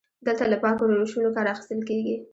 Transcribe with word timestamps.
دلته 0.25 0.43
له 0.51 0.57
پاکو 0.63 0.83
روشونو 0.89 1.33
کار 1.35 1.45
اخیستل 1.53 1.79
کیږي. 1.89 2.15